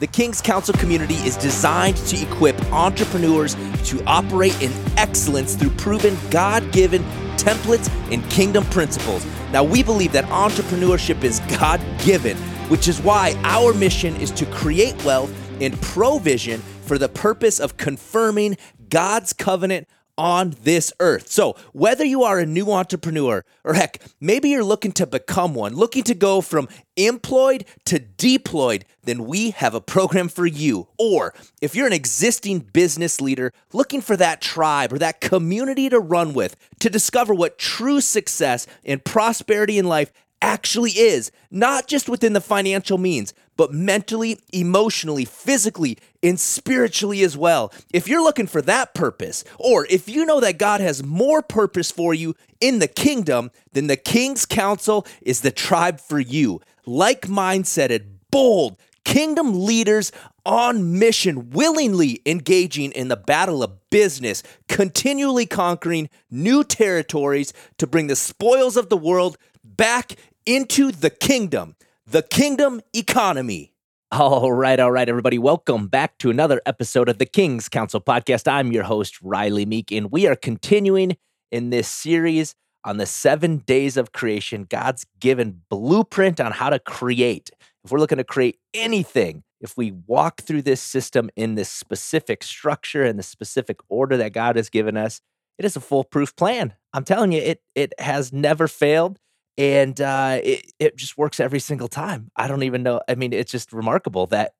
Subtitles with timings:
[0.00, 6.16] The King's Council community is designed to equip entrepreneurs to operate in excellence through proven
[6.30, 7.04] God given
[7.36, 9.24] templates and kingdom principles.
[9.52, 12.36] Now, we believe that entrepreneurship is God given,
[12.68, 17.76] which is why our mission is to create wealth and provision for the purpose of
[17.76, 18.56] confirming
[18.88, 19.86] God's covenant
[20.16, 21.30] on this earth.
[21.30, 25.74] So, whether you are a new entrepreneur or heck, maybe you're looking to become one,
[25.74, 30.88] looking to go from employed to deployed, then we have a program for you.
[30.98, 35.98] Or if you're an existing business leader looking for that tribe or that community to
[35.98, 40.12] run with to discover what true success and prosperity in life
[40.44, 47.36] actually is, not just within the financial means, but mentally, emotionally, physically, and spiritually as
[47.36, 47.72] well.
[47.92, 51.90] If you're looking for that purpose, or if you know that God has more purpose
[51.90, 56.60] for you in the kingdom, then the King's Council is the tribe for you.
[56.86, 60.10] Like mindseted, bold, kingdom leaders
[60.46, 68.08] on mission, willingly engaging in the battle of business, continually conquering new territories to bring
[68.08, 71.74] the spoils of the world back into the kingdom,
[72.06, 73.72] the kingdom economy.
[74.10, 75.38] All right, all right, everybody.
[75.38, 78.46] Welcome back to another episode of the King's Council podcast.
[78.46, 81.16] I'm your host, Rylee Meek, and we are continuing
[81.50, 86.78] in this series on the seven days of creation, God's given blueprint on how to
[86.78, 87.50] create.
[87.82, 92.42] If we're looking to create anything, if we walk through this system in this specific
[92.42, 95.22] structure and the specific order that God has given us,
[95.58, 96.74] it is a foolproof plan.
[96.92, 99.18] I'm telling you, it it has never failed
[99.56, 102.30] and uh, it it just works every single time.
[102.36, 103.00] I don't even know.
[103.08, 104.52] I mean, it's just remarkable that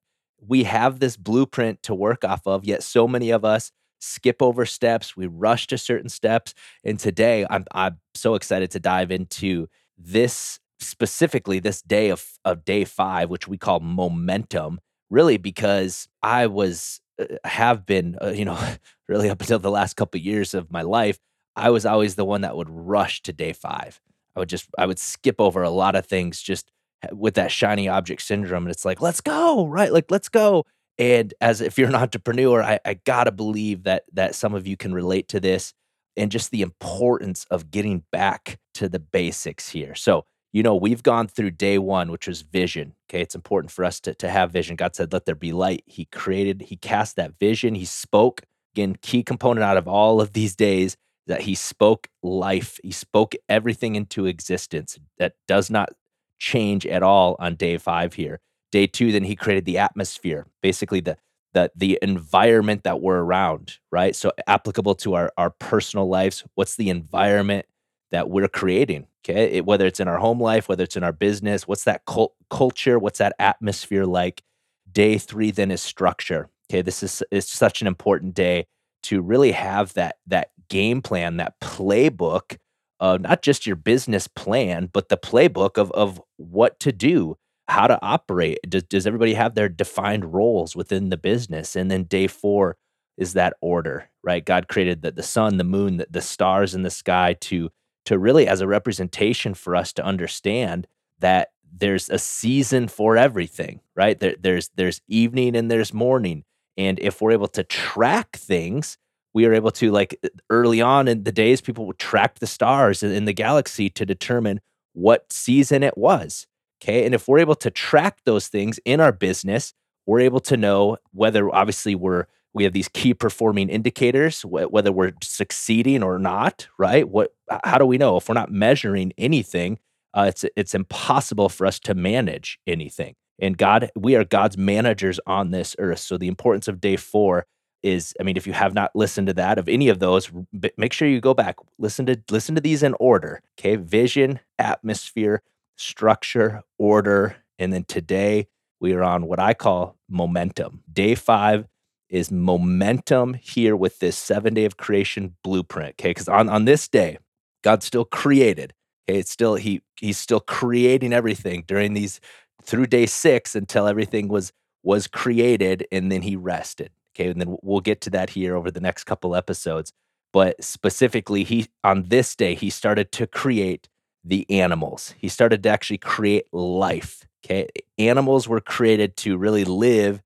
[0.47, 2.64] we have this blueprint to work off of.
[2.64, 5.17] Yet so many of us skip over steps.
[5.17, 6.55] We rush to certain steps.
[6.84, 12.64] And today, I'm I'm so excited to dive into this specifically this day of of
[12.64, 14.81] day five, which we call momentum.
[15.11, 18.58] Really, because I was uh, have been, uh, you know,
[19.08, 21.19] really up until the last couple of years of my life,
[21.56, 24.01] I was always the one that would rush to day five
[24.36, 26.70] I would just I would skip over a lot of things just
[27.12, 28.64] with that shiny object syndrome.
[28.64, 29.92] And it's like, let's go, right?
[29.92, 30.64] Like, let's go.
[30.98, 34.77] And as if you're an entrepreneur, I, I gotta believe that that some of you
[34.77, 35.73] can relate to this
[36.17, 39.94] and just the importance of getting back to the basics here.
[39.94, 42.94] So, you know, we've gone through day one, which was vision.
[43.11, 43.20] Okay.
[43.20, 44.77] It's important for us to, to have vision.
[44.77, 45.83] God said, let there be light.
[45.86, 48.42] He created, he cast that vision, he spoke.
[48.74, 50.96] Again, key component out of all of these days
[51.27, 55.90] that he spoke life, he spoke everything into existence that does not
[56.39, 58.40] change at all on day five here.
[58.73, 61.17] Day two, then he created the atmosphere, basically the
[61.55, 64.14] the the environment that we're around, right?
[64.14, 66.45] So applicable to our our personal lives.
[66.55, 67.67] What's the environment
[68.11, 69.06] that we're creating?
[69.24, 72.05] Okay, it, whether it's in our home life, whether it's in our business, what's that
[72.05, 72.98] cult, culture?
[72.98, 74.42] What's that atmosphere like?
[74.91, 76.51] Day three then is structure.
[76.70, 78.67] Okay, this is is such an important day
[79.05, 82.58] to really have that that game plan, that playbook
[83.01, 87.36] of not just your business plan, but the playbook of of what to do,
[87.69, 88.58] how to operate.
[88.69, 91.77] Does, does everybody have their defined roles within the business?
[91.77, 92.77] And then day four
[93.17, 94.45] is that order, right?
[94.45, 97.70] God created the, the sun, the moon, the, the stars in the sky to
[98.07, 100.86] to really as a representation for us to understand
[101.20, 104.19] that there's a season for everything, right?
[104.19, 106.45] There, there's there's evening and there's morning.
[106.77, 108.98] And if we're able to track things,
[109.34, 110.18] we are able to like
[110.48, 114.61] early on in the days, people would track the stars in the galaxy to determine
[114.95, 116.46] what season it was.
[116.83, 117.05] Okay.
[117.05, 119.74] And if we're able to track those things in our business,
[120.06, 124.92] we're able to know whether obviously we're we have these key performing indicators wh- whether
[124.92, 127.34] we're succeeding or not right what
[127.64, 129.78] how do we know if we're not measuring anything
[130.17, 135.19] uh, it's it's impossible for us to manage anything and god we are god's managers
[135.26, 137.46] on this earth so the importance of day four
[137.84, 140.32] is i mean if you have not listened to that of any of those
[140.76, 143.76] make sure you go back listen to listen to these in order okay?
[143.76, 145.43] Vision atmosphere
[145.76, 148.49] structure order and then today
[148.81, 150.82] we are on what i call momentum.
[150.91, 151.67] Day five
[152.09, 156.11] is momentum here with this seven day of creation blueprint okay?
[156.11, 157.19] Because on, on this day
[157.62, 158.73] god still created
[159.09, 159.19] okay?
[159.19, 162.19] It's still he he's still creating everything during these
[162.62, 167.56] through day six until everything was was created and then he rested Okay, and then
[167.62, 169.93] we'll get to that here over the next couple episodes.
[170.32, 173.88] But specifically, he on this day he started to create
[174.25, 175.14] the animals.
[175.19, 177.26] He started to actually create life.
[177.44, 177.69] Okay,
[177.99, 180.22] animals were created to really live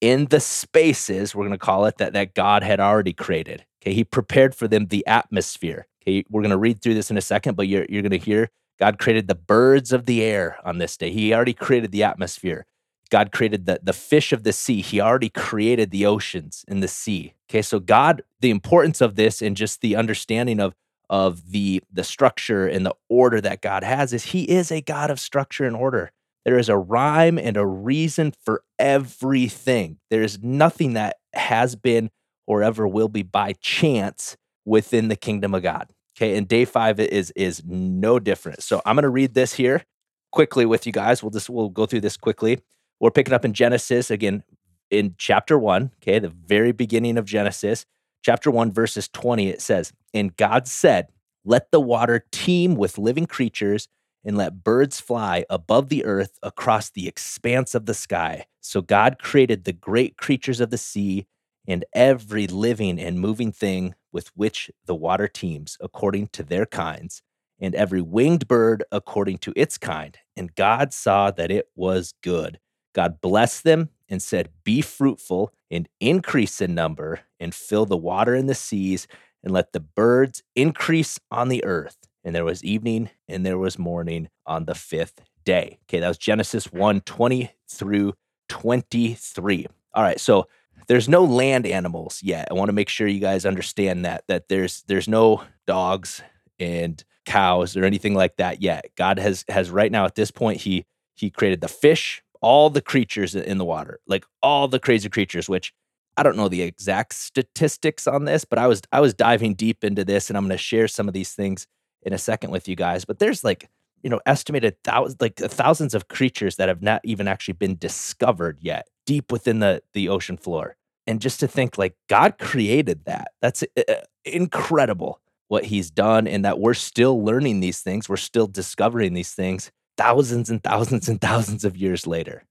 [0.00, 3.64] in the spaces we're going to call it that that God had already created.
[3.82, 5.86] Okay, he prepared for them the atmosphere.
[6.02, 8.18] Okay, we're going to read through this in a second, but you're you're going to
[8.18, 11.10] hear God created the birds of the air on this day.
[11.10, 12.64] He already created the atmosphere
[13.12, 14.80] God created the, the fish of the sea.
[14.80, 17.34] He already created the oceans and the sea.
[17.50, 20.74] Okay, so God, the importance of this and just the understanding of
[21.10, 25.10] of the the structure and the order that God has is he is a God
[25.10, 26.10] of structure and order.
[26.46, 29.98] There is a rhyme and a reason for everything.
[30.08, 32.10] There is nothing that has been
[32.46, 35.92] or ever will be by chance within the kingdom of God.
[36.16, 38.62] Okay, and day 5 is is no different.
[38.62, 39.84] So I'm going to read this here
[40.30, 41.22] quickly with you guys.
[41.22, 42.58] We'll just we'll go through this quickly.
[43.02, 44.44] We're picking up in Genesis again
[44.88, 47.84] in chapter 1, okay, the very beginning of Genesis
[48.22, 51.08] chapter 1, verses 20, it says, And God said,
[51.44, 53.88] Let the water teem with living creatures,
[54.24, 58.46] and let birds fly above the earth across the expanse of the sky.
[58.60, 61.26] So God created the great creatures of the sea
[61.66, 67.20] and every living and moving thing with which the water teems, according to their kinds,
[67.58, 70.18] and every winged bird according to its kind.
[70.36, 72.60] And God saw that it was good.
[72.92, 78.34] God blessed them and said, Be fruitful and increase in number, and fill the water
[78.34, 79.06] in the seas,
[79.42, 81.96] and let the birds increase on the earth.
[82.24, 85.78] And there was evening and there was morning on the fifth day.
[85.84, 88.14] Okay, that was Genesis 1 20 through
[88.48, 89.66] 23.
[89.94, 90.46] All right, so
[90.86, 92.48] there's no land animals yet.
[92.50, 96.22] I want to make sure you guys understand that that there's there's no dogs
[96.58, 98.86] and cows or anything like that yet.
[98.96, 100.84] God has has right now at this point he
[101.14, 105.48] he created the fish, all the creatures in the water, like all the crazy creatures,
[105.48, 105.72] which
[106.16, 109.82] I don't know the exact statistics on this, but I was I was diving deep
[109.82, 111.66] into this and I'm going to share some of these things
[112.02, 113.04] in a second with you guys.
[113.04, 113.70] But there's like,
[114.02, 118.58] you know, estimated thousands like thousands of creatures that have not even actually been discovered
[118.60, 120.76] yet deep within the the ocean floor.
[121.06, 123.32] And just to think like God created that.
[123.40, 123.94] That's uh,
[124.24, 129.32] incredible what he's done and that we're still learning these things, we're still discovering these
[129.32, 129.70] things
[130.02, 132.42] thousands and thousands and thousands of years later.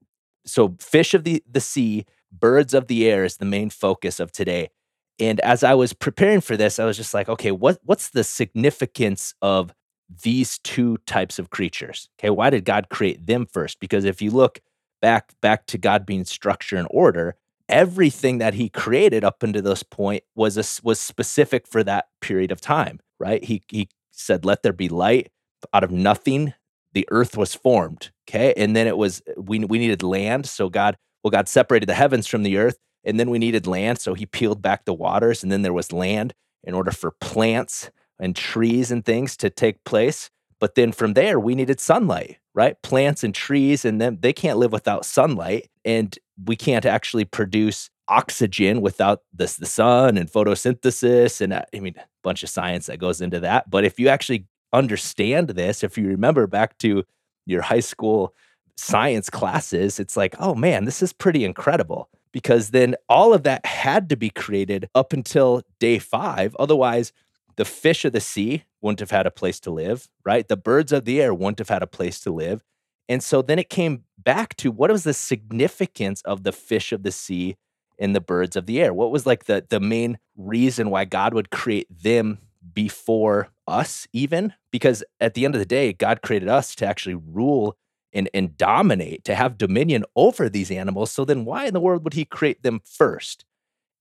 [0.45, 4.31] So, fish of the, the sea, birds of the air is the main focus of
[4.31, 4.69] today.
[5.19, 8.23] And as I was preparing for this, I was just like, okay, what, what's the
[8.23, 9.73] significance of
[10.23, 12.09] these two types of creatures?
[12.19, 13.79] Okay, why did God create them first?
[13.79, 14.61] Because if you look
[15.01, 17.35] back back to God being structure and order,
[17.67, 22.51] everything that He created up until this point was a, was specific for that period
[22.51, 23.43] of time, right?
[23.43, 25.31] He He said, "Let there be light."
[25.73, 26.55] Out of nothing,
[26.93, 28.11] the earth was formed.
[28.29, 28.53] Okay.
[28.55, 30.45] And then it was, we, we needed land.
[30.45, 32.77] So God, well, God separated the heavens from the earth.
[33.03, 33.99] And then we needed land.
[33.99, 35.43] So he peeled back the waters.
[35.43, 36.33] And then there was land
[36.63, 37.89] in order for plants
[38.19, 40.29] and trees and things to take place.
[40.59, 42.79] But then from there, we needed sunlight, right?
[42.83, 45.69] Plants and trees, and then they can't live without sunlight.
[45.83, 46.15] And
[46.45, 51.41] we can't actually produce oxygen without the, the sun and photosynthesis.
[51.41, 53.71] And uh, I mean, a bunch of science that goes into that.
[53.71, 57.03] But if you actually understand this, if you remember back to
[57.45, 58.33] your high school
[58.77, 62.09] science classes, it's like, oh man, this is pretty incredible.
[62.31, 66.55] Because then all of that had to be created up until day five.
[66.57, 67.11] Otherwise,
[67.57, 70.47] the fish of the sea wouldn't have had a place to live, right?
[70.47, 72.63] The birds of the air wouldn't have had a place to live.
[73.09, 77.03] And so then it came back to what was the significance of the fish of
[77.03, 77.57] the sea
[77.99, 78.93] and the birds of the air?
[78.93, 82.39] What was like the, the main reason why God would create them
[82.73, 87.15] before us even because at the end of the day god created us to actually
[87.15, 87.77] rule
[88.13, 91.11] and, and dominate to have dominion over these animals.
[91.11, 93.45] So then why in the world would he create them first?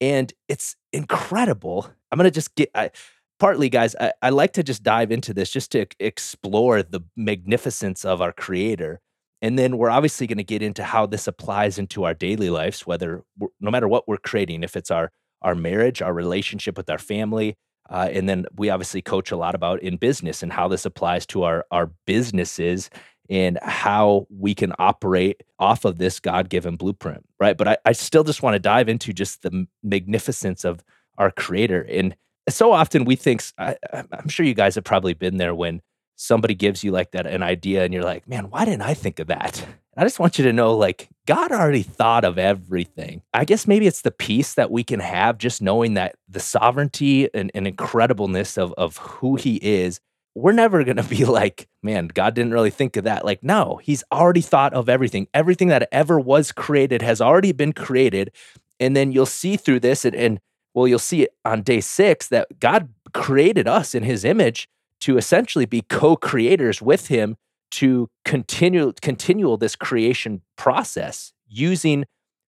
[0.00, 1.90] And it's incredible.
[2.10, 2.90] I'm gonna just get I,
[3.38, 8.04] partly guys I, I like to just dive into this just to explore the magnificence
[8.04, 9.00] of our creator.
[9.42, 12.86] And then we're obviously going to get into how this applies into our daily lives
[12.86, 13.22] whether
[13.60, 17.56] no matter what we're creating if it's our our marriage our relationship with our family
[17.90, 21.26] uh, and then we obviously coach a lot about in business and how this applies
[21.26, 22.88] to our our businesses
[23.28, 27.56] and how we can operate off of this God-given blueprint, right?
[27.56, 30.82] But I, I still just want to dive into just the magnificence of
[31.16, 31.86] our Creator.
[31.88, 32.16] And
[32.48, 35.80] so often we think, I, I'm sure you guys have probably been there when
[36.20, 39.18] somebody gives you like that an idea, and you're like, man, why didn't I think
[39.18, 39.66] of that?
[39.96, 43.22] I just want you to know, like, God already thought of everything.
[43.34, 47.32] I guess maybe it's the peace that we can have just knowing that the sovereignty
[47.34, 50.00] and, and incredibleness of, of who He is.
[50.34, 53.24] We're never going to be like, man, God didn't really think of that.
[53.24, 55.26] Like, no, He's already thought of everything.
[55.34, 58.30] Everything that ever was created has already been created.
[58.78, 60.40] And then you'll see through this, and, and
[60.74, 64.68] well, you'll see it on day six that God created us in His image
[65.00, 67.36] to essentially be co creators with Him
[67.72, 72.04] to continue continual this creation process using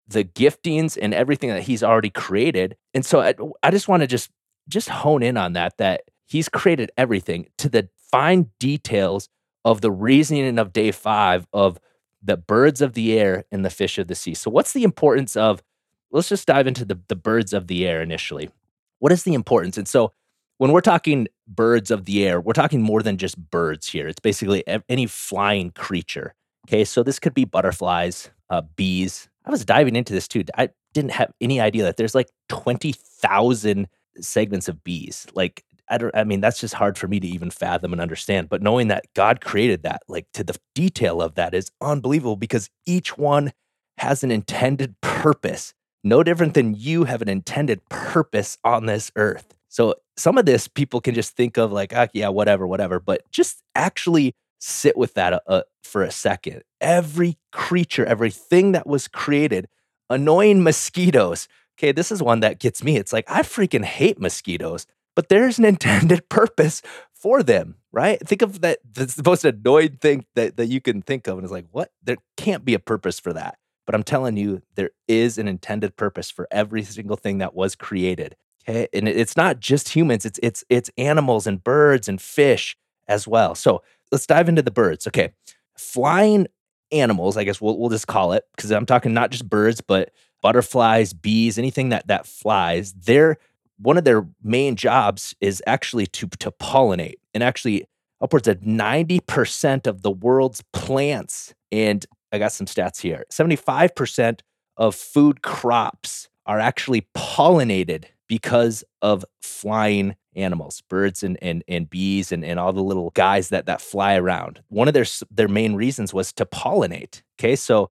[0.09, 2.76] the giftings and everything that he's already created.
[2.92, 4.30] And so I, I just want to just
[4.68, 9.28] just hone in on that that he's created everything to the fine details
[9.64, 11.78] of the reasoning of day 5 of
[12.23, 14.35] the birds of the air and the fish of the sea.
[14.35, 15.62] So, what's the importance of?
[16.11, 18.50] Let's just dive into the, the birds of the air initially.
[18.99, 19.78] What is the importance?
[19.78, 20.12] And so,
[20.59, 24.09] when we're talking birds of the air, we're talking more than just birds here.
[24.09, 26.35] It's basically any flying creature.
[26.68, 29.28] Okay, so this could be butterflies, uh, bees.
[29.44, 30.44] I was diving into this too.
[30.56, 33.88] I didn't have any idea that there's like 20,000
[34.21, 35.26] segments of bees.
[35.35, 38.49] Like, I don't, I mean, that's just hard for me to even fathom and understand.
[38.49, 42.71] But knowing that God created that, like to the detail of that, is unbelievable because
[42.87, 43.52] each one
[43.99, 45.75] has an intended purpose.
[46.04, 49.54] No different than you have an intended purpose on this earth.
[49.72, 53.00] So some of this people can just think of like, ah, yeah, whatever, whatever.
[53.00, 56.62] But just actually sit with that uh, uh, for a second.
[56.78, 59.68] Every creature, everything that was created,
[60.10, 61.48] annoying mosquitoes.
[61.78, 62.98] Okay, this is one that gets me.
[62.98, 64.86] It's like, I freaking hate mosquitoes,
[65.16, 66.82] but there's an intended purpose
[67.14, 68.20] for them, right?
[68.20, 71.38] Think of that, the most annoying thing that, that you can think of.
[71.38, 71.92] And it's like, what?
[72.02, 73.56] There can't be a purpose for that.
[73.86, 77.74] But I'm telling you, there is an intended purpose for every single thing that was
[77.74, 78.36] created.
[78.69, 78.88] Okay.
[78.92, 82.76] And it's not just humans, it's it's it's animals and birds and fish
[83.09, 83.54] as well.
[83.54, 85.07] So let's dive into the birds.
[85.07, 85.33] Okay.
[85.76, 86.47] Flying
[86.92, 90.12] animals, I guess we'll, we'll just call it, because I'm talking not just birds, but
[90.42, 92.92] butterflies, bees, anything that that flies.
[92.92, 93.38] They're
[93.78, 97.87] one of their main jobs is actually to to pollinate, and actually
[98.21, 103.25] upwards of 90% of the world's plants, and I got some stats here.
[103.33, 104.40] 75%
[104.76, 112.32] of food crops are actually pollinated because of flying animals, birds and, and, and bees
[112.32, 114.62] and, and all the little guys that, that fly around.
[114.68, 117.20] One of their, their main reasons was to pollinate.
[117.38, 117.56] Okay.
[117.56, 117.90] So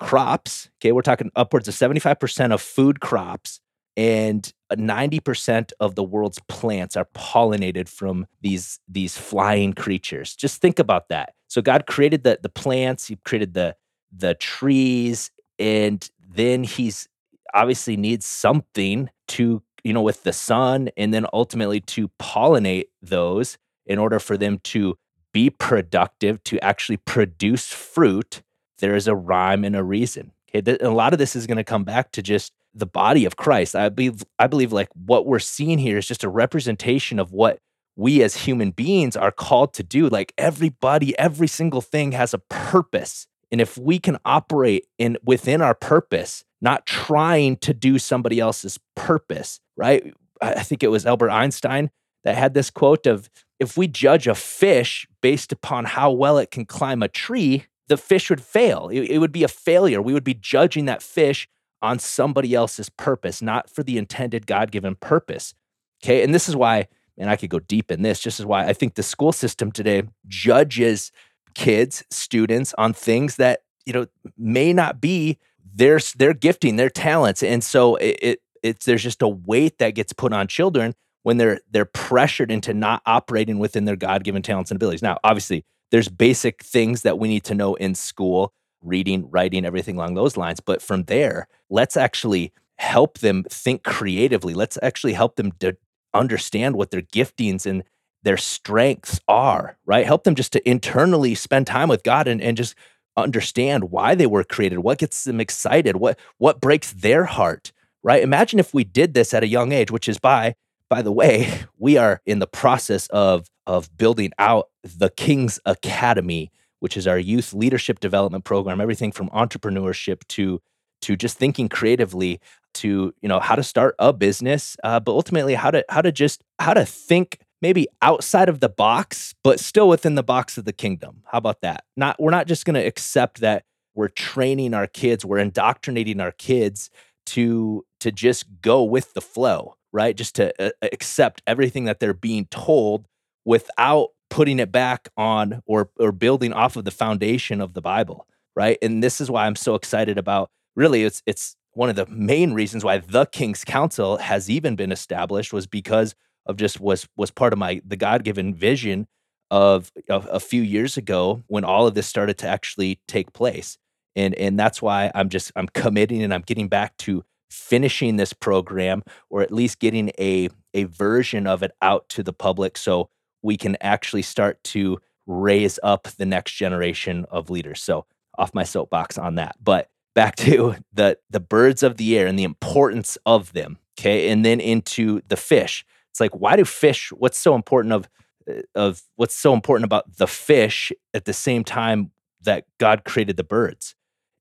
[0.00, 3.60] crops, okay, we're talking upwards of 75% of food crops
[3.94, 10.34] and 90% of the world's plants are pollinated from these, these flying creatures.
[10.34, 11.34] Just think about that.
[11.48, 13.76] So God created the, the plants, he created the,
[14.16, 17.06] the trees, and then he's
[17.52, 23.58] obviously needs something to you know, with the sun and then ultimately to pollinate those
[23.86, 24.96] in order for them to
[25.32, 28.42] be productive, to actually produce fruit,
[28.78, 30.32] there is a rhyme and a reason.
[30.54, 30.78] Okay.
[30.80, 33.76] A lot of this is going to come back to just the body of Christ.
[33.76, 37.58] I believe, I believe like what we're seeing here is just a representation of what
[37.96, 40.08] we as human beings are called to do.
[40.08, 43.26] Like everybody, every single thing has a purpose.
[43.52, 48.80] And if we can operate in within our purpose, not trying to do somebody else's
[48.96, 50.14] purpose, right?
[50.40, 51.90] I think it was Albert Einstein
[52.24, 53.28] that had this quote of
[53.60, 57.98] if we judge a fish based upon how well it can climb a tree, the
[57.98, 58.88] fish would fail.
[58.88, 60.00] It, it would be a failure.
[60.00, 61.46] We would be judging that fish
[61.82, 65.54] on somebody else's purpose, not for the intended God given purpose.
[66.02, 66.24] Okay.
[66.24, 68.72] And this is why, and I could go deep in this, this is why I
[68.72, 71.12] think the school system today judges
[71.54, 74.06] kids, students on things that, you know,
[74.38, 75.38] may not be
[75.74, 77.42] their, their gifting, their talents.
[77.42, 81.36] And so it, it it's there's just a weight that gets put on children when
[81.36, 85.02] they're they're pressured into not operating within their god-given talents and abilities.
[85.02, 88.52] Now, obviously, there's basic things that we need to know in school,
[88.82, 94.54] reading, writing, everything along those lines, but from there, let's actually help them think creatively.
[94.54, 95.76] Let's actually help them to
[96.12, 97.84] understand what their giftings and
[98.22, 100.06] their strengths are, right?
[100.06, 102.74] Help them just to internally spend time with God and, and just
[103.16, 108.22] understand why they were created, what gets them excited, what what breaks their heart, right?
[108.22, 110.54] Imagine if we did this at a young age, which is by
[110.88, 116.50] by the way, we are in the process of of building out the King's Academy,
[116.80, 120.60] which is our youth leadership development program, everything from entrepreneurship to
[121.02, 122.40] to just thinking creatively
[122.74, 126.12] to you know how to start a business, uh, but ultimately how to how to
[126.12, 130.66] just how to think maybe outside of the box, but still within the box of
[130.66, 131.22] the kingdom.
[131.24, 131.84] How about that?
[131.96, 136.32] Not we're not just going to accept that we're training our kids, we're indoctrinating our
[136.32, 136.90] kids
[137.26, 140.14] to to just go with the flow, right?
[140.14, 143.06] Just to uh, accept everything that they're being told
[143.46, 148.26] without putting it back on or or building off of the foundation of the Bible,
[148.54, 148.76] right?
[148.82, 152.52] And this is why I'm so excited about really it's it's one of the main
[152.52, 156.14] reasons why the King's Council has even been established was because
[156.46, 159.06] of just was was part of my the God-given vision
[159.50, 163.78] of, of a few years ago when all of this started to actually take place.
[164.16, 168.32] And and that's why i'm just i'm committing and i'm getting back to finishing this
[168.32, 173.08] program or at least getting a a version of it out to the public so
[173.42, 177.82] we can actually start to raise up the next generation of leaders.
[177.82, 178.06] So
[178.38, 179.56] off my soapbox on that.
[179.62, 184.28] But back to the the birds of the air and the importance of them okay?
[184.30, 185.84] And then into the fish
[186.14, 188.08] it's like why do fish what's so important of
[188.48, 193.36] uh, of what's so important about the fish at the same time that God created
[193.36, 193.96] the birds.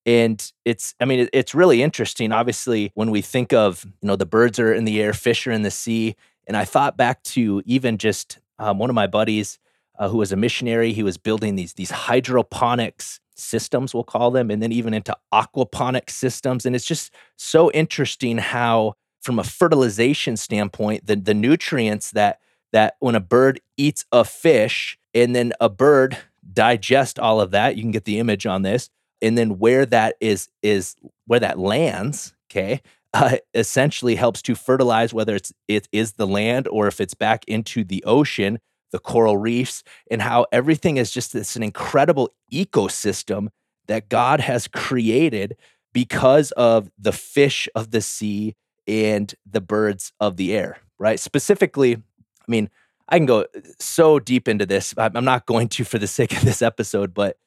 [0.05, 2.31] And it's, I mean, it's really interesting.
[2.31, 5.51] Obviously, when we think of, you know, the birds are in the air, fish are
[5.51, 6.15] in the sea.
[6.45, 9.57] And I thought back to even just um, one of my buddies
[9.97, 10.91] uh, who was a missionary.
[10.91, 16.09] He was building these, these hydroponics systems, we'll call them, and then even into aquaponic
[16.09, 16.65] systems.
[16.65, 22.39] And it's just so interesting how, from a fertilization standpoint, the, the nutrients that
[22.73, 26.17] that when a bird eats a fish and then a bird
[26.51, 28.89] digest all of that, you can get the image on this,
[29.21, 32.81] and then where that is is where that lands, okay,
[33.13, 37.45] uh, essentially helps to fertilize whether it's it is the land or if it's back
[37.47, 38.59] into the ocean,
[38.91, 43.47] the coral reefs, and how everything is just this an incredible ecosystem
[43.87, 45.55] that God has created
[45.93, 48.55] because of the fish of the sea
[48.87, 51.19] and the birds of the air, right?
[51.19, 52.69] Specifically, I mean,
[53.09, 53.45] I can go
[53.79, 54.93] so deep into this.
[54.97, 57.37] I'm not going to for the sake of this episode, but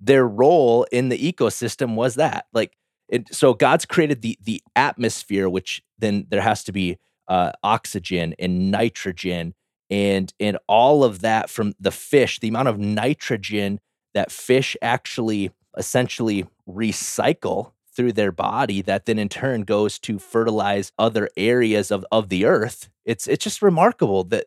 [0.00, 2.76] their role in the ecosystem was that like
[3.08, 6.98] it, so god's created the the atmosphere which then there has to be
[7.28, 9.54] uh, oxygen and nitrogen
[9.90, 13.80] and and all of that from the fish the amount of nitrogen
[14.14, 20.92] that fish actually essentially recycle through their body that then in turn goes to fertilize
[20.98, 22.90] other areas of, of the earth.
[23.04, 24.44] It's it's just remarkable that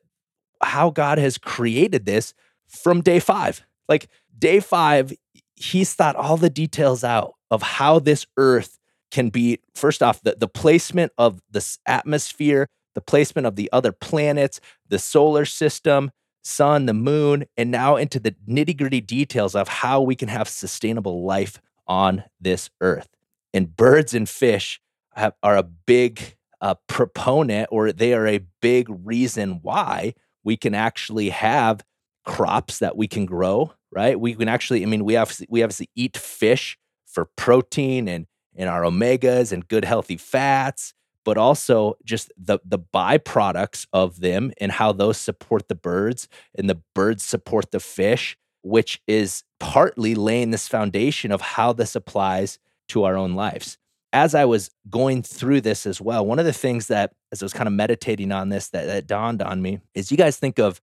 [0.61, 2.33] how god has created this
[2.67, 3.63] from day five.
[3.87, 5.11] Like day five
[5.55, 8.79] he's thought all the details out of how this earth
[9.11, 13.91] can be first off the, the placement of this atmosphere the placement of the other
[13.91, 16.11] planets the solar system
[16.43, 21.23] sun the moon and now into the nitty-gritty details of how we can have sustainable
[21.23, 23.09] life on this earth
[23.53, 24.79] and birds and fish
[25.13, 30.13] have, are a big uh, proponent or they are a big reason why
[30.43, 31.81] we can actually have
[32.25, 34.19] crops that we can grow right?
[34.19, 38.69] We can actually, I mean, we obviously we obviously eat fish for protein and and
[38.69, 40.93] our omegas and good healthy fats,
[41.25, 46.69] but also just the the byproducts of them and how those support the birds and
[46.69, 52.59] the birds support the fish, which is partly laying this foundation of how this applies
[52.89, 53.77] to our own lives.
[54.11, 57.45] As I was going through this as well, one of the things that as I
[57.45, 60.59] was kind of meditating on this that, that dawned on me is you guys think
[60.59, 60.81] of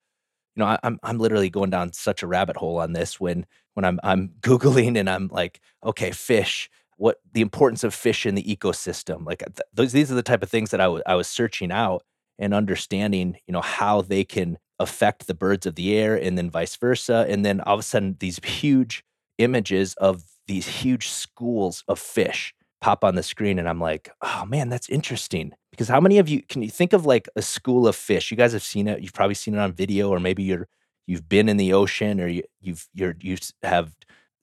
[0.55, 3.47] you know, I, am I'm literally going down such a rabbit hole on this when
[3.75, 8.35] when I'm I'm googling and I'm like, okay, fish, what the importance of fish in
[8.35, 9.27] the ecosystem.
[9.27, 11.71] Like th- those, these are the type of things that I, w- I was searching
[11.71, 12.03] out
[12.39, 16.51] and understanding, you know, how they can affect the birds of the air and then
[16.51, 17.27] vice versa.
[17.29, 19.05] And then all of a sudden, these huge
[19.39, 24.45] images of these huge schools of fish pop on the screen, and I'm like, oh
[24.47, 25.53] man, that's interesting.
[25.71, 28.31] Because how many of you can you think of like a school of fish?
[28.31, 29.01] You guys have seen it.
[29.01, 30.69] You've probably seen it on video, or maybe you're
[31.07, 33.95] you've been in the ocean, or you, you've you're you have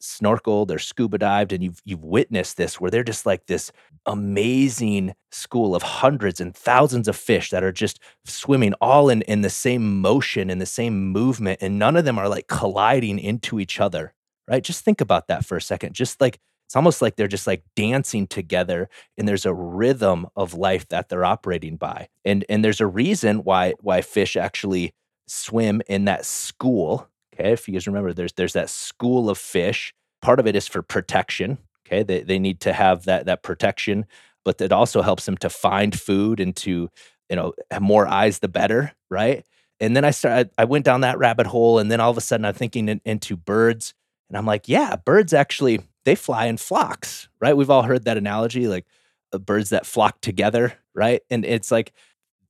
[0.01, 3.71] snorkeled or scuba dived, and you've you've witnessed this, where they're just like this
[4.05, 9.41] amazing school of hundreds and thousands of fish that are just swimming all in in
[9.41, 13.59] the same motion in the same movement, and none of them are like colliding into
[13.59, 14.13] each other.
[14.47, 14.63] Right?
[14.63, 15.93] Just think about that for a second.
[15.93, 16.39] Just like
[16.73, 21.07] it's almost like they're just like dancing together and there's a rhythm of life that
[21.07, 22.07] they're operating by.
[22.25, 24.93] And and there's a reason why why fish actually
[25.27, 27.07] swim in that school.
[27.33, 27.51] Okay.
[27.51, 29.93] If you guys remember, there's there's that school of fish.
[30.21, 31.59] Part of it is for protection.
[31.85, 32.03] Okay.
[32.03, 34.05] They they need to have that that protection,
[34.43, 36.89] but it also helps them to find food and to,
[37.29, 39.45] you know, have more eyes the better, right?
[39.79, 42.21] And then I started I went down that rabbit hole and then all of a
[42.21, 43.93] sudden I'm thinking in, into birds
[44.33, 47.55] and I'm like, yeah, birds actually they fly in flocks, right?
[47.55, 48.87] We've all heard that analogy, like
[49.31, 51.21] uh, birds that flock together, right?
[51.29, 51.93] And it's like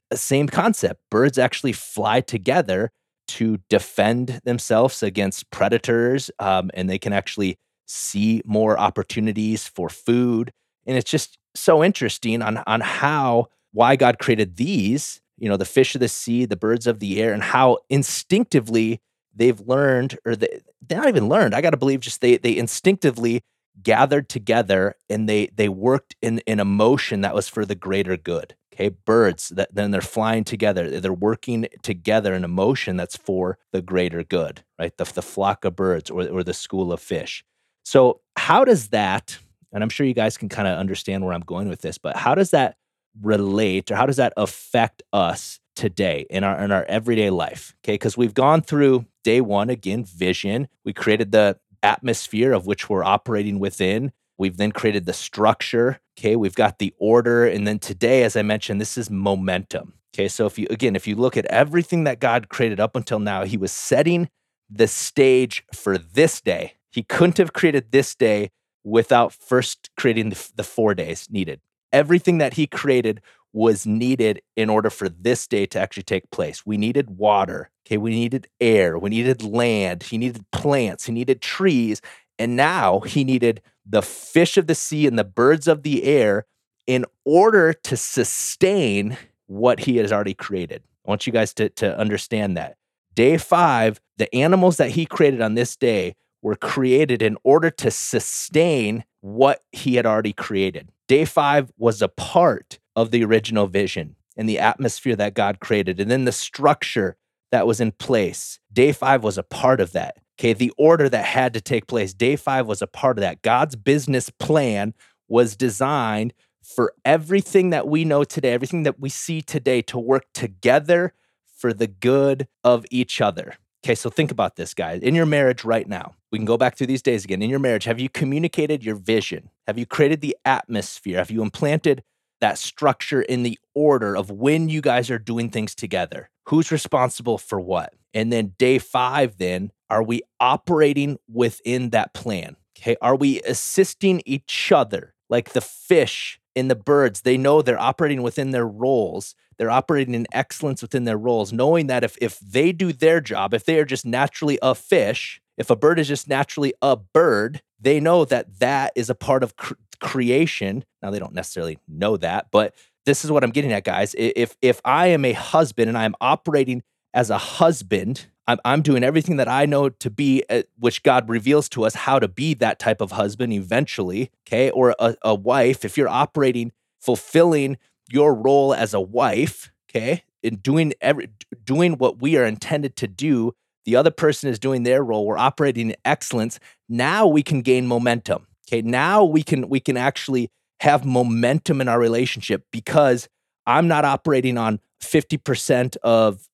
[0.10, 1.02] the same concept.
[1.12, 2.92] Birds actually fly together
[3.28, 10.54] to defend themselves against predators, um, and they can actually see more opportunities for food.
[10.86, 15.66] And it's just so interesting on on how why God created these, you know, the
[15.66, 19.02] fish of the sea, the birds of the air, and how instinctively
[19.36, 21.54] they've learned, or they, they not even learned.
[21.54, 23.44] I got to believe just they they instinctively
[23.82, 28.18] gathered together and they they worked in in a motion that was for the greater
[28.18, 28.56] good.
[28.74, 31.00] Okay, birds that then they're flying together.
[31.00, 34.96] They're working together in a motion that's for the greater good, right?
[34.98, 37.44] The, the flock of birds or, or the school of fish.
[37.86, 39.38] So, how does that,
[39.72, 42.16] and I'm sure you guys can kind of understand where I'm going with this, but
[42.16, 42.78] how does that
[43.22, 47.94] relate or how does that affect us today in our in our everyday life okay
[47.94, 50.68] because we've gone through day one again vision.
[50.84, 54.12] We created the atmosphere of which we're operating within.
[54.38, 56.36] We've then created the structure okay?
[56.36, 60.28] We've got the order and then today as i mentioned this is momentum okay?
[60.28, 63.46] So if you again if you look at everything that god created up until now
[63.46, 64.30] he was setting
[64.70, 66.74] the stage for this day.
[66.92, 68.50] He couldn't have created this day
[68.84, 71.62] without first creating the, the four days needed.
[71.92, 73.22] Everything that he created
[73.54, 76.66] was needed in order for this day to actually take place.
[76.66, 77.70] We needed water.
[77.86, 77.98] Okay.
[77.98, 78.98] We needed air.
[78.98, 80.04] We needed land.
[80.04, 81.06] He needed plants.
[81.06, 82.02] He needed trees.
[82.40, 86.46] And now he needed the fish of the sea and the birds of the air
[86.88, 90.82] in order to sustain what he has already created.
[91.06, 92.78] I want you guys to, to understand that.
[93.14, 97.92] Day five, the animals that he created on this day were created in order to
[97.92, 100.90] sustain what he had already created.
[101.08, 106.00] Day five was a part of the original vision and the atmosphere that God created,
[106.00, 107.18] and then the structure
[107.52, 108.60] that was in place.
[108.72, 110.18] Day five was a part of that.
[110.40, 112.14] Okay, the order that had to take place.
[112.14, 113.44] Day five was a part of that.
[113.44, 114.96] God's business plan
[115.28, 120.26] was designed for everything that we know today, everything that we see today to work
[120.34, 121.14] together
[121.56, 123.56] for the good of each other.
[123.86, 125.02] Okay, so think about this, guys.
[125.02, 127.42] In your marriage right now, we can go back through these days again.
[127.42, 129.50] In your marriage, have you communicated your vision?
[129.68, 131.18] Have you created the atmosphere?
[131.18, 132.04] Have you implanted
[132.44, 136.30] that structure in the order of when you guys are doing things together?
[136.48, 137.94] Who's responsible for what?
[138.14, 142.58] And then day five, then, are we operating within that plan?
[142.78, 147.80] Okay, are we assisting each other like the fish and the birds, they know they're
[147.80, 149.36] operating within their roles.
[149.58, 153.54] They're operating in excellence within their roles, knowing that if, if they do their job,
[153.54, 157.62] if they are just naturally a fish, if a bird is just naturally a bird,
[157.80, 160.84] they know that that is a part of cr- creation.
[161.02, 164.14] Now, they don't necessarily know that, but this is what I'm getting at, guys.
[164.18, 169.04] If, if I am a husband and I'm operating as a husband, I'm, I'm doing
[169.04, 172.54] everything that I know to be, uh, which God reveals to us how to be
[172.56, 174.30] that type of husband eventually.
[174.48, 174.70] Okay.
[174.70, 177.78] Or a, a wife, if you're operating, fulfilling
[178.12, 181.30] your role as a wife, okay, in doing every,
[181.64, 183.54] doing what we are intended to do,
[183.86, 185.26] the other person is doing their role.
[185.26, 186.60] We're operating in excellence.
[186.90, 188.48] Now we can gain momentum.
[188.68, 188.82] Okay.
[188.82, 190.50] Now we can, we can actually
[190.80, 193.30] have momentum in our relationship because
[193.66, 196.48] I'm not operating on 50% of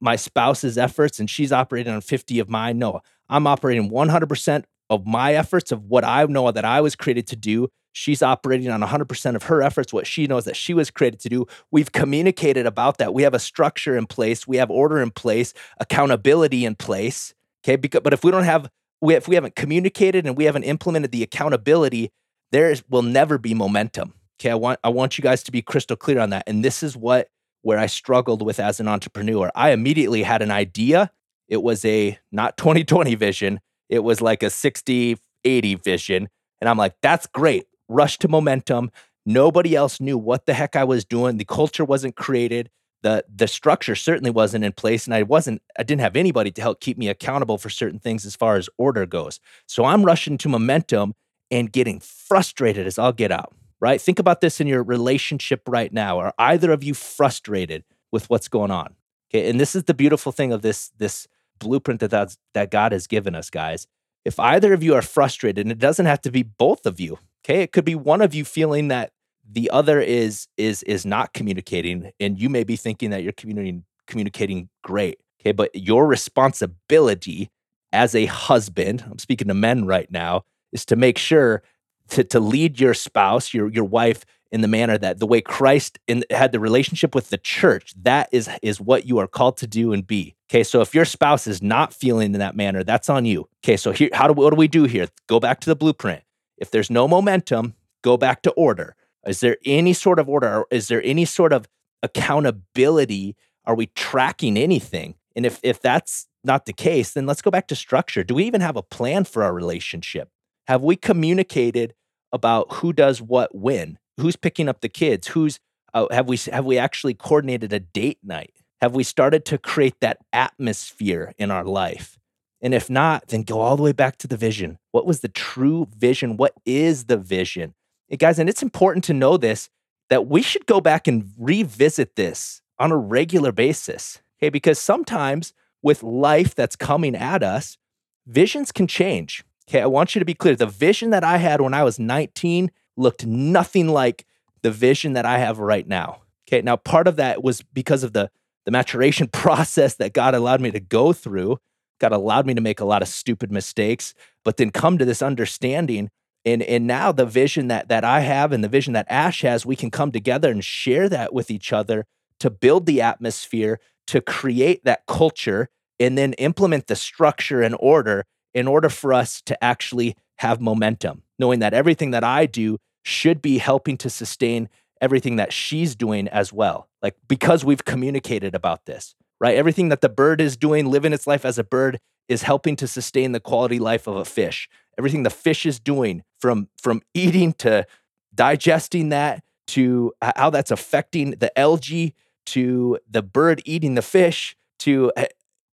[0.00, 2.78] my spouse's efforts and she's operating on 50 of mine.
[2.78, 7.26] No, I'm operating 100% of my efforts of what I know that I was created
[7.28, 7.68] to do.
[7.92, 11.28] She's operating on 100% of her efforts, what she knows that she was created to
[11.28, 11.46] do.
[11.70, 13.14] We've communicated about that.
[13.14, 17.34] We have a structure in place, we have order in place, accountability in place.
[17.64, 17.76] Okay.
[17.76, 18.68] Because, but if we don't have,
[19.02, 22.10] if we haven't communicated and we haven't implemented the accountability,
[22.52, 24.14] there will never be momentum.
[24.40, 24.50] Okay.
[24.50, 26.44] I want, I want you guys to be crystal clear on that.
[26.46, 27.28] And this is what
[27.62, 29.50] where I struggled with as an entrepreneur.
[29.54, 31.10] I immediately had an idea.
[31.48, 36.28] It was a not 2020 vision, it was like a 60 80 vision.
[36.60, 37.66] And I'm like, that's great.
[37.88, 38.90] Rush to momentum.
[39.24, 41.36] Nobody else knew what the heck I was doing.
[41.36, 42.70] The culture wasn't created.
[43.06, 46.60] The, the structure certainly wasn't in place and i wasn't i didn't have anybody to
[46.60, 50.36] help keep me accountable for certain things as far as order goes so i'm rushing
[50.38, 51.14] to momentum
[51.50, 54.00] and getting frustrated as i'll get out right?
[54.00, 56.18] Think about this in your relationship right now.
[56.18, 58.94] Are either of you frustrated with what's going on?
[59.30, 61.26] Okay, and this is the beautiful thing of this this
[61.58, 63.86] blueprint that that's, that God has given us, guys.
[64.24, 67.18] If either of you are frustrated, and it doesn't have to be both of you,
[67.44, 69.12] okay, it could be one of you feeling that
[69.50, 73.84] the other is is is not communicating, and you may be thinking that you're communicating
[74.06, 77.50] communicating great, okay, but your responsibility
[77.92, 81.62] as a husband, I'm speaking to men right now, is to make sure
[82.10, 85.98] to, to lead your spouse, your, your wife, in the manner that the way Christ
[86.06, 89.66] in, had the relationship with the church, that is, is what you are called to
[89.66, 90.36] do and be.
[90.48, 93.48] Okay, so if your spouse is not feeling in that manner, that's on you.
[93.64, 95.08] Okay, so here, how do what do we do here?
[95.26, 96.22] Go back to the blueprint.
[96.58, 98.94] If there's no momentum, go back to order.
[99.26, 100.64] Is there any sort of order?
[100.70, 101.68] Is there any sort of
[102.02, 103.36] accountability?
[103.64, 105.16] Are we tracking anything?
[105.34, 108.24] And if if that's not the case, then let's go back to structure.
[108.24, 110.30] Do we even have a plan for our relationship?
[110.68, 111.94] Have we communicated
[112.32, 113.98] about who does what when?
[114.18, 115.28] Who's picking up the kids?
[115.28, 115.60] Who's
[115.92, 118.54] uh, have we have we actually coordinated a date night?
[118.80, 122.18] Have we started to create that atmosphere in our life?
[122.60, 124.78] And if not, then go all the way back to the vision.
[124.92, 126.36] What was the true vision?
[126.36, 127.74] What is the vision?
[128.14, 129.68] Guys, and it's important to know this
[130.08, 134.20] that we should go back and revisit this on a regular basis.
[134.38, 137.78] Okay, because sometimes with life that's coming at us,
[138.26, 139.44] visions can change.
[139.68, 140.54] Okay, I want you to be clear.
[140.54, 144.24] The vision that I had when I was 19 looked nothing like
[144.62, 146.22] the vision that I have right now.
[146.46, 148.30] Okay, now part of that was because of the
[148.64, 151.58] the maturation process that God allowed me to go through.
[151.98, 154.12] God allowed me to make a lot of stupid mistakes,
[154.44, 156.10] but then come to this understanding.
[156.46, 159.66] And, and now the vision that, that I have and the vision that Ash has,
[159.66, 162.06] we can come together and share that with each other
[162.38, 168.24] to build the atmosphere, to create that culture, and then implement the structure and order
[168.54, 173.42] in order for us to actually have momentum, knowing that everything that I do should
[173.42, 174.68] be helping to sustain
[175.00, 176.88] everything that she's doing as well.
[177.02, 179.56] Like because we've communicated about this, right?
[179.56, 182.88] Everything that the bird is doing, living its life as a bird, is helping to
[182.88, 184.68] sustain the quality life of a fish.
[184.98, 187.86] Everything the fish is doing from from eating to
[188.34, 192.14] digesting that to how that's affecting the algae
[192.46, 195.26] to the bird eating the fish to eh,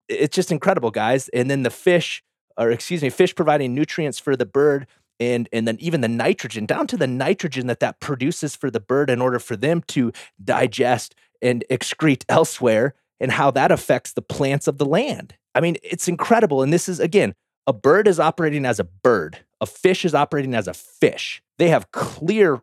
[0.08, 1.30] it's just incredible guys.
[1.30, 2.24] And then the fish
[2.58, 4.88] or excuse me fish providing nutrients for the bird
[5.20, 8.80] and and then even the nitrogen down to the nitrogen that that produces for the
[8.80, 10.12] bird in order for them to
[10.44, 15.36] digest and excrete elsewhere and how that affects the plants of the land.
[15.54, 16.62] I mean it's incredible.
[16.62, 17.34] And this is again
[17.72, 21.70] a bird is operating as a bird a fish is operating as a fish they
[21.70, 22.62] have clear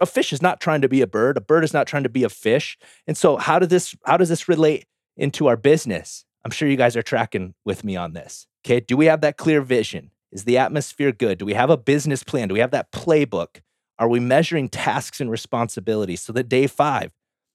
[0.00, 1.36] a fish is not trying to be a bird.
[1.36, 2.78] A bird is not trying to be a fish.
[3.06, 6.24] And so, how does this how does this relate into our business?
[6.44, 8.46] I'm sure you guys are tracking with me on this.
[8.64, 10.10] Okay, do we have that clear vision?
[10.32, 11.38] Is the atmosphere good?
[11.38, 12.48] Do we have a business plan?
[12.48, 13.60] Do we have that playbook?
[13.98, 17.12] Are we measuring tasks and responsibilities so that day five,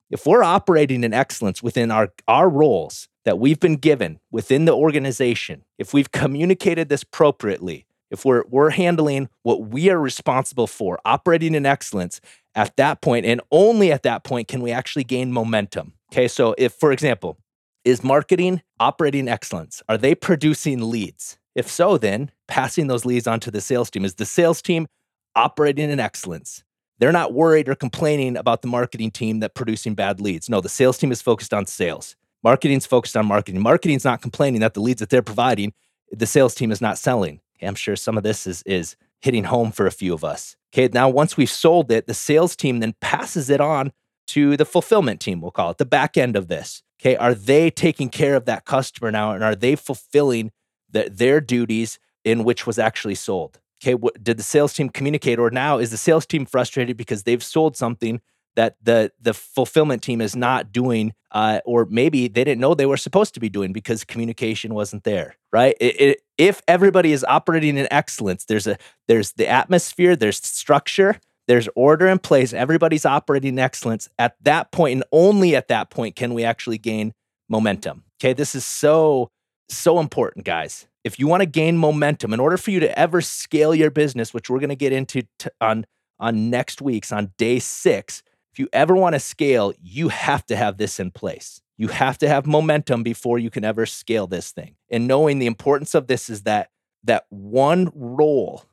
[0.10, 4.74] if we're operating in excellence within our, our roles that we've been given within the
[4.74, 11.00] organization, if we've communicated this appropriately, if we're we're handling what we are responsible for,
[11.06, 12.20] operating in excellence
[12.56, 15.94] at that point, and only at that point can we actually gain momentum.
[16.12, 17.38] Okay, so if, for example,
[17.86, 19.84] is marketing operating excellence?
[19.88, 21.38] Are they producing leads?
[21.54, 24.06] If so, then passing those leads on to the sales team.
[24.06, 24.88] Is the sales team
[25.36, 26.64] operating in excellence?
[26.98, 30.50] They're not worried or complaining about the marketing team that producing bad leads.
[30.50, 32.16] No, the sales team is focused on sales.
[32.44, 33.62] Marketing's focused on marketing.
[33.62, 35.74] Marketing's not complaining that the leads that they're providing,
[36.12, 37.42] the sales team is not selling.
[37.62, 40.56] I'm sure some of this is is hitting home for a few of us.
[40.74, 43.92] Okay, now once we've sold it, the sales team then passes it on
[44.28, 46.84] to the fulfillment team, we'll call it the back end of this.
[47.02, 50.52] Okay, are they taking care of that customer now and are they fulfilling
[50.90, 53.60] the, their duties in which was actually sold?
[53.82, 57.24] Okay, what, did the sales team communicate or now is the sales team frustrated because
[57.24, 58.22] they've sold something
[58.56, 62.86] that the the fulfillment team is not doing uh, or maybe they didn't know they
[62.86, 65.76] were supposed to be doing because communication wasn't there right?
[65.80, 71.20] It, it, if everybody is operating in excellence there's a there's the atmosphere there's structure
[71.48, 74.10] there's order in place everybody's operating in excellence.
[74.18, 77.14] At that point and only at that point can we actually gain
[77.48, 78.34] momentum okay?
[78.34, 79.30] This is so
[79.70, 80.88] so important guys.
[81.04, 84.34] If you want to gain momentum in order for you to ever scale your business
[84.34, 85.86] which we're going to get into t- on
[86.20, 88.24] on next week's on day six
[88.60, 91.62] if you ever want to scale, you have to have this in place.
[91.78, 94.76] You have to have momentum before you can ever scale this thing.
[94.92, 96.70] And knowing the importance of this is that
[97.06, 98.66] that one role,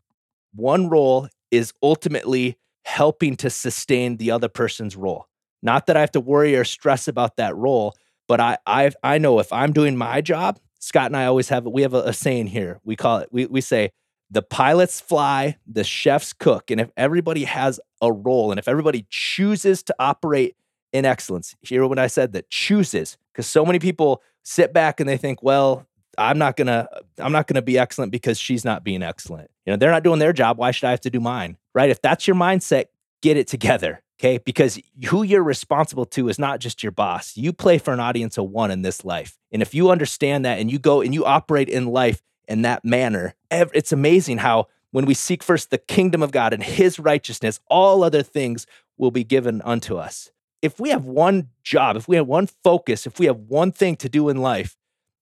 [0.53, 5.29] one role is ultimately helping to sustain the other person's role.
[5.63, 7.95] Not that I have to worry or stress about that role,
[8.27, 11.65] but I I I know if I'm doing my job, Scott and I always have
[11.65, 12.81] we have a, a saying here.
[12.83, 13.93] We call it we we say
[14.31, 16.71] the pilots fly, the chefs cook.
[16.71, 20.57] And if everybody has a role and if everybody chooses to operate
[20.93, 25.09] in excellence, hear what I said that chooses, because so many people sit back and
[25.09, 25.87] they think, well,
[26.19, 29.51] I'm not gonna, I'm not gonna be excellent because she's not being excellent.
[29.65, 30.59] You know, they're not doing their job.
[30.59, 31.59] Why should I have to do mine?
[31.75, 31.91] Right?
[31.91, 32.87] If that's your mindset,
[33.23, 34.03] get it together.
[34.19, 34.39] Okay.
[34.39, 37.37] Because who you're responsible to is not just your boss.
[37.37, 39.37] You play for an audience of one in this life.
[39.53, 42.85] And if you understand that and you go and you operate in life in that
[42.85, 43.35] manner.
[43.51, 48.03] It's amazing how when we seek first the kingdom of God and his righteousness, all
[48.03, 50.31] other things will be given unto us.
[50.63, 53.97] If we have one job, if we have one focus, if we have one thing
[53.97, 54.77] to do in life,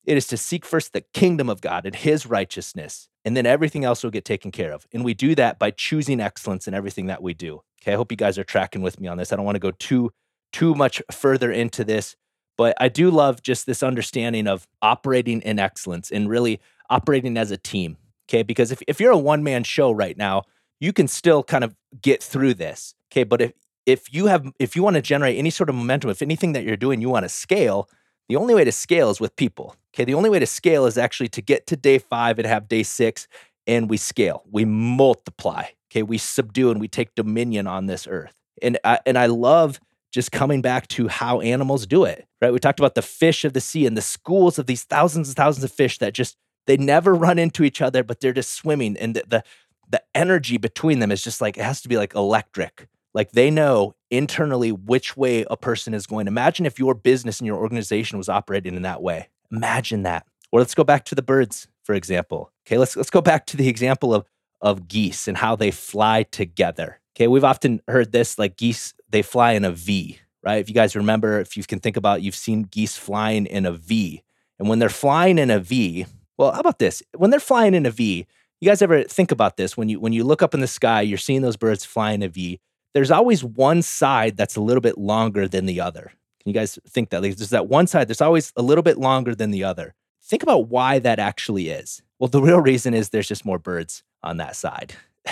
[0.04, 3.84] it is to seek first the kingdom of God and his righteousness, and then everything
[3.84, 4.86] else will get taken care of.
[4.92, 7.62] And we do that by choosing excellence in everything that we do.
[7.82, 9.32] Okay, I hope you guys are tracking with me on this.
[9.32, 10.12] I don't want to go too
[10.52, 12.14] too much further into this,
[12.56, 17.50] but I do love just this understanding of operating in excellence and really operating as
[17.50, 17.96] a team.
[18.28, 18.42] Okay.
[18.42, 20.42] Because if, if you're a one man show right now,
[20.80, 22.94] you can still kind of get through this.
[23.12, 23.24] Okay.
[23.24, 23.52] But if,
[23.86, 26.64] if you have, if you want to generate any sort of momentum, if anything that
[26.64, 27.88] you're doing, you want to scale,
[28.28, 29.76] the only way to scale is with people.
[29.94, 30.04] Okay.
[30.04, 32.82] The only way to scale is actually to get to day five and have day
[32.82, 33.28] six
[33.66, 35.64] and we scale, we multiply.
[35.90, 36.02] Okay.
[36.02, 38.34] We subdue and we take dominion on this earth.
[38.62, 39.80] And I, and I love
[40.14, 42.52] just coming back to how animals do it, right?
[42.52, 45.36] We talked about the fish of the sea and the schools of these thousands and
[45.36, 48.96] thousands of fish that just they never run into each other, but they're just swimming.
[48.96, 49.44] And the, the,
[49.90, 52.88] the energy between them is just like, it has to be like electric.
[53.12, 56.26] Like they know internally which way a person is going.
[56.26, 59.28] Imagine if your business and your organization was operating in that way.
[59.52, 60.26] Imagine that.
[60.50, 62.52] Or let's go back to the birds, for example.
[62.66, 64.24] Okay, let's let's go back to the example of
[64.60, 67.00] of geese and how they fly together.
[67.16, 70.60] Okay, we've often heard this like geese, they fly in a V, right?
[70.60, 73.72] If you guys remember, if you can think about, you've seen geese flying in a
[73.72, 74.22] V.
[74.58, 76.06] And when they're flying in a V,
[76.38, 77.02] Well, how about this?
[77.16, 78.26] When they're flying in a V,
[78.60, 79.76] you guys ever think about this?
[79.76, 82.22] When you when you look up in the sky, you're seeing those birds flying in
[82.22, 82.60] a V.
[82.94, 86.12] There's always one side that's a little bit longer than the other.
[86.40, 87.22] Can you guys think that?
[87.22, 89.94] Like, there's that one side that's always a little bit longer than the other.
[90.22, 92.02] Think about why that actually is.
[92.18, 94.94] Well, the real reason is there's just more birds on that side.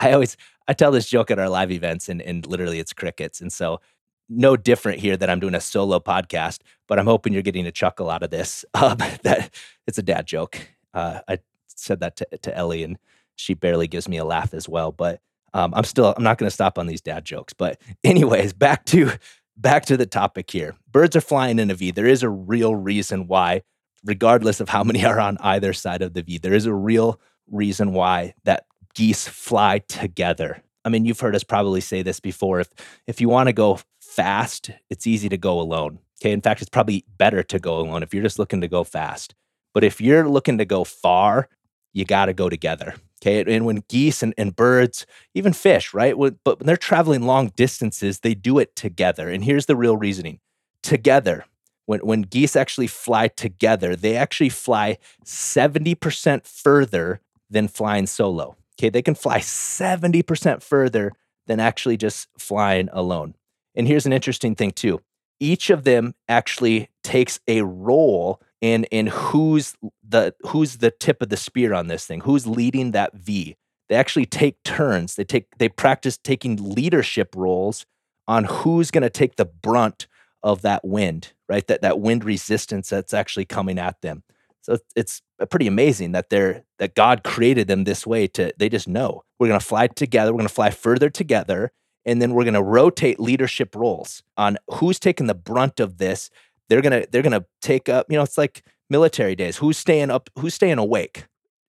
[0.00, 0.36] I always
[0.68, 3.40] I tell this joke at our live events, and, and literally it's crickets.
[3.40, 3.80] And so
[4.28, 7.72] no different here that I'm doing a solo podcast, but I'm hoping you're getting a
[7.72, 8.64] chuckle out of this.
[8.74, 9.54] Um, that
[9.86, 10.58] it's a dad joke.
[10.92, 12.98] Uh, I said that to, to Ellie, and
[13.36, 14.90] she barely gives me a laugh as well.
[14.90, 15.20] But
[15.54, 17.52] um, I'm still I'm not going to stop on these dad jokes.
[17.52, 19.12] But anyways, back to
[19.56, 20.74] back to the topic here.
[20.90, 21.90] Birds are flying in a V.
[21.90, 23.62] There is a real reason why,
[24.04, 27.20] regardless of how many are on either side of the V, there is a real
[27.50, 30.62] reason why that geese fly together.
[30.84, 32.60] I mean, you've heard us probably say this before.
[32.60, 32.68] If
[33.06, 33.78] if you want to go
[34.12, 35.98] fast, it's easy to go alone.
[36.20, 36.32] Okay.
[36.32, 39.34] In fact, it's probably better to go alone if you're just looking to go fast.
[39.74, 41.48] But if you're looking to go far,
[41.92, 42.94] you got to go together.
[43.20, 43.44] Okay.
[43.54, 46.14] And when geese and, and birds, even fish, right?
[46.44, 49.28] But when they're traveling long distances, they do it together.
[49.28, 50.40] And here's the real reasoning
[50.82, 51.44] together.
[51.86, 57.20] When, when geese actually fly together, they actually fly 70% further
[57.50, 58.56] than flying solo.
[58.78, 58.90] Okay.
[58.90, 61.12] They can fly 70% further
[61.46, 63.34] than actually just flying alone.
[63.74, 65.00] And here's an interesting thing too.
[65.40, 69.74] Each of them actually takes a role in in who's
[70.08, 73.56] the who's the tip of the spear on this thing, who's leading that V.
[73.88, 75.16] They actually take turns.
[75.16, 77.84] They take they practice taking leadership roles
[78.28, 80.06] on who's going to take the brunt
[80.42, 81.66] of that wind, right?
[81.66, 84.22] That that wind resistance that's actually coming at them.
[84.62, 88.86] So it's pretty amazing that they're that God created them this way to they just
[88.86, 91.72] know we're going to fly together, we're going to fly further together
[92.04, 96.30] and then we're going to rotate leadership roles on who's taking the brunt of this.
[96.68, 99.58] They're going to they're going to take up you know it's like military days.
[99.58, 101.26] Who's staying up who's staying awake?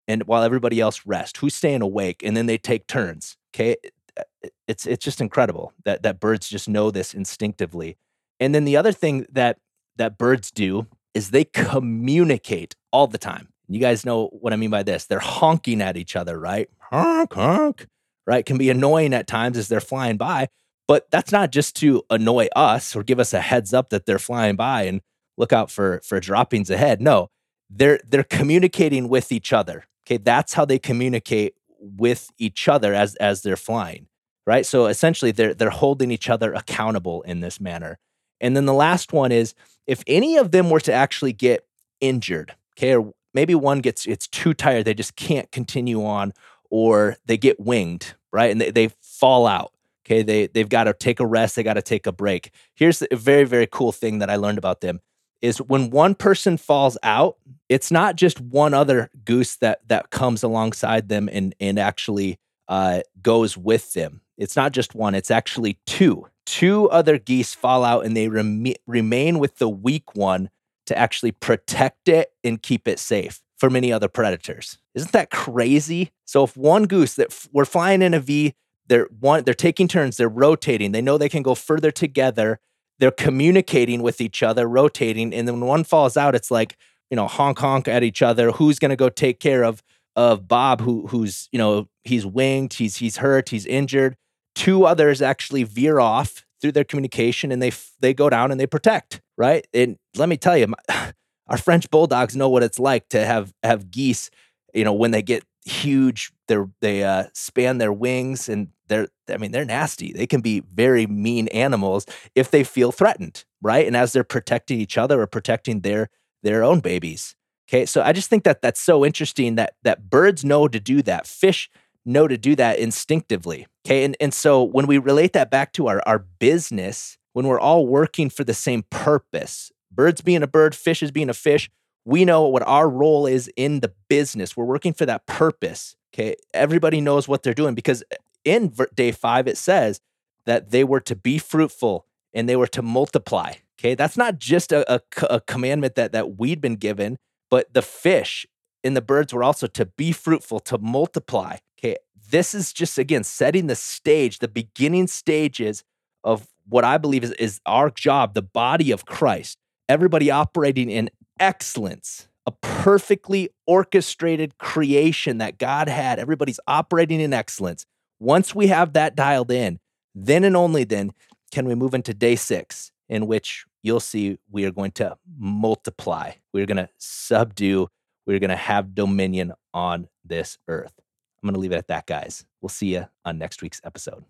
[0.08, 2.22] And while everybody else rest who's staying awake?
[2.22, 3.76] And then they take turns okay?
[4.16, 4.22] Uh,
[4.66, 7.96] it's it's just incredible that that birds just know this instinctively.
[8.40, 9.58] And then the other thing that
[9.96, 13.48] that birds do is they communicate all the time.
[13.68, 15.06] You guys know what i mean by this.
[15.06, 16.68] They're honking at each other right?
[16.90, 17.86] Honk honk
[18.26, 20.48] right, can be annoying at times as they're flying by.
[20.88, 24.18] But that's not just to annoy us or give us a heads up that they're
[24.18, 25.00] flying by and
[25.38, 27.00] look out for for droppings ahead.
[27.00, 27.28] No,
[27.70, 29.84] they're they're communicating with each other.
[30.06, 34.08] Okay, that's how they communicate with each other as as they're flying,
[34.46, 34.66] right?
[34.66, 37.98] So essentially, they're they're holding each other accountable in this manner.
[38.40, 39.54] And then the last one is
[39.86, 41.64] if any of them were to actually get
[42.00, 46.32] injured, okay, or maybe one gets it's too tired, they just can't continue on,
[46.72, 48.50] or they get winged, right?
[48.50, 49.72] And they, they fall out.
[50.04, 50.22] Okay.
[50.22, 51.54] They, they've got to take a rest.
[51.54, 52.50] They got to take a break.
[52.74, 55.00] Here's a very, very cool thing that I learned about them
[55.42, 57.36] is when one person falls out,
[57.68, 63.00] it's not just one other goose that, that comes alongside them and, and actually uh,
[63.20, 64.22] goes with them.
[64.38, 66.26] It's not just one, it's actually two.
[66.46, 70.48] Two other geese fall out and they rem- remain with the weak one
[70.86, 74.76] to actually protect it and keep it safe for many other predators.
[74.92, 76.10] Isn't that crazy?
[76.24, 78.54] So if one goose that f- we're flying in a V,
[78.88, 80.90] they're one they're taking turns, they're rotating.
[80.90, 82.58] They know they can go further together.
[82.98, 86.76] They're communicating with each other, rotating, and then when one falls out, it's like,
[87.08, 88.50] you know, honk honk at each other.
[88.50, 89.80] Who's going to go take care of
[90.16, 94.16] of Bob who who's, you know, he's winged, he's he's hurt, he's injured.
[94.56, 97.70] Two others actually veer off through their communication and they
[98.00, 99.64] they go down and they protect, right?
[99.72, 101.12] And let me tell you, my,
[101.52, 104.30] our French bulldogs know what it's like to have have geese.
[104.72, 109.36] You know, when they get huge, they they uh, span their wings and they're I
[109.36, 110.12] mean they're nasty.
[110.12, 113.86] They can be very mean animals if they feel threatened, right?
[113.86, 116.08] And as they're protecting each other or protecting their
[116.42, 117.36] their own babies.
[117.68, 121.02] Okay, so I just think that that's so interesting that that birds know to do
[121.02, 121.26] that.
[121.26, 121.70] Fish
[122.04, 123.66] know to do that instinctively.
[123.86, 127.60] Okay, and and so when we relate that back to our our business, when we're
[127.60, 131.70] all working for the same purpose, birds being a bird, fish is being a fish.
[132.04, 134.56] We know what our role is in the business.
[134.56, 135.96] We're working for that purpose.
[136.12, 136.36] Okay.
[136.52, 140.00] Everybody knows what they're doing because eh, in day five, it says
[140.46, 143.54] that they were to be fruitful and they were to multiply.
[143.78, 143.94] Okay.
[143.94, 147.18] That's not just a, a, a commandment that, that we'd been given,
[147.50, 148.46] but the fish
[148.82, 151.56] and the birds were also to be fruitful, to multiply.
[151.78, 151.96] Okay.
[152.30, 155.84] This is just, again, setting the stage, the beginning stages
[156.24, 159.58] of what I believe is, is our job, the body of Christ
[159.92, 166.18] everybody operating in excellence, a perfectly orchestrated creation that God had.
[166.18, 167.84] Everybody's operating in excellence.
[168.18, 169.78] Once we have that dialed in,
[170.14, 171.12] then and only then
[171.50, 176.32] can we move into day six, in which you'll see we are going to multiply.
[176.54, 177.88] We're going to subdue.
[178.26, 180.94] we're going to have dominion on this earth.
[181.42, 182.46] I'm going to leave it at that, guys.
[182.62, 184.24] We'll see you on next week's episode.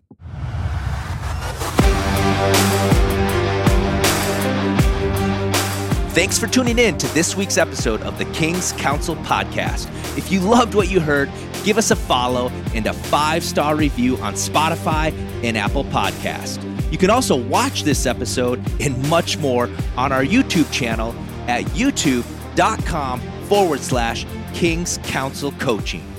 [6.13, 9.87] Thanks for tuning in to this week's episode of the King's Council podcast.
[10.15, 11.31] If you loved what you heard,
[11.63, 15.11] give us a follow and a five star review on Spotify
[15.43, 16.61] and Apple Podcast.
[16.91, 21.15] You can also watch this episode and much more on our YouTube channel
[21.47, 26.12] at youtube.com forward slash King's Council Coaching.